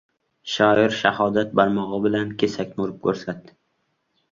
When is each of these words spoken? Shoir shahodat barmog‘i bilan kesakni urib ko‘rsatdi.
Shoir 0.53 0.79
shahodat 0.99 1.51
barmog‘i 1.61 2.01
bilan 2.07 2.33
kesakni 2.45 2.85
urib 2.89 2.99
ko‘rsatdi. 3.07 3.57